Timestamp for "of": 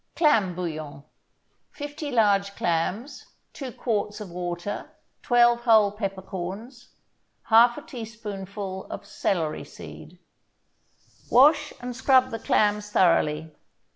4.19-4.31, 8.85-9.05